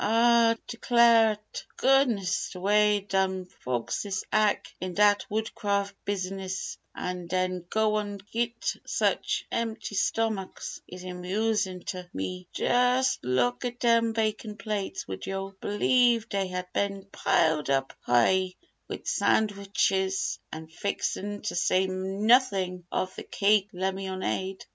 [0.03, 7.67] "Ah d'clare t' goodness, d' way dem fo'kses ack in dat Woodcraf' bisnis, an' den
[7.69, 12.47] go an' git such empty stomacks, is amusin' t' me!
[12.51, 18.55] Jus' look at dem vacant plates would yo' b'lieve dey had ben piled up high
[18.87, 24.65] wid san'witches an' fixin's t' say nuffin of th' cake an' lemyonade!"